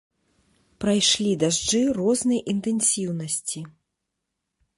Прайшлі 0.85 1.31
дажджы 1.43 1.81
рознай 1.99 2.39
інтэнсіўнасці. 2.55 3.59